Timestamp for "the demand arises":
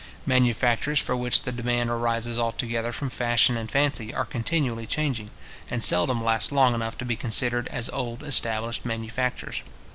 1.43-2.39